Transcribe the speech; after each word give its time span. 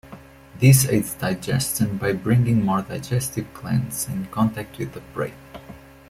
This 0.57 0.87
aids 0.89 1.13
digestion 1.13 1.97
by 1.97 2.13
bringing 2.13 2.65
more 2.65 2.81
digestive 2.81 3.53
glands 3.53 4.07
in 4.07 4.25
contact 4.31 4.79
with 4.79 4.93
the 4.93 5.01
prey. 5.13 5.31